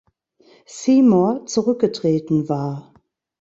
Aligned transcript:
Seymour, 0.65 1.45
zurückgetreten 1.45 2.47
war. 2.49 2.91